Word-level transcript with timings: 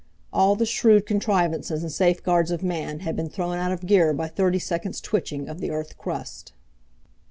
All 0.33 0.55
the 0.55 0.65
shrewd 0.65 1.05
contrivances 1.05 1.83
and 1.83 1.91
safeguards 1.91 2.49
of 2.49 2.63
man 2.63 3.01
had 3.01 3.15
been 3.15 3.29
thrown 3.29 3.57
out 3.59 3.71
of 3.71 3.85
gear 3.85 4.13
by 4.13 4.29
thirty 4.29 4.57
seconds' 4.57 4.99
twitching 4.99 5.47
of 5.47 5.59
the 5.59 5.69
earth 5.69 5.95
crust. 5.95 6.53